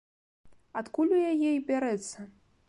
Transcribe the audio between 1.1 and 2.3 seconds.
у яе й бярэцца?